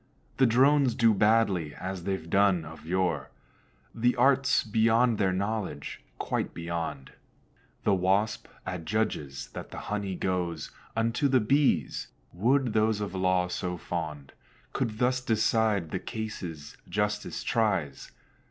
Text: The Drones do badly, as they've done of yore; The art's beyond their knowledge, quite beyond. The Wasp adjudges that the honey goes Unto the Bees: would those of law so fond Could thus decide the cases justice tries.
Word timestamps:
The 0.37 0.47
Drones 0.47 0.95
do 0.95 1.13
badly, 1.13 1.75
as 1.75 2.05
they've 2.05 2.27
done 2.27 2.65
of 2.65 2.87
yore; 2.87 3.29
The 3.93 4.15
art's 4.15 4.63
beyond 4.63 5.19
their 5.19 5.31
knowledge, 5.31 6.03
quite 6.17 6.55
beyond. 6.55 7.11
The 7.83 7.93
Wasp 7.93 8.47
adjudges 8.65 9.49
that 9.49 9.69
the 9.69 9.77
honey 9.93 10.15
goes 10.15 10.71
Unto 10.95 11.27
the 11.27 11.39
Bees: 11.39 12.07
would 12.33 12.73
those 12.73 12.99
of 12.99 13.13
law 13.13 13.47
so 13.47 13.77
fond 13.77 14.33
Could 14.73 14.97
thus 14.97 15.21
decide 15.21 15.91
the 15.91 15.99
cases 15.99 16.75
justice 16.89 17.43
tries. 17.43 18.11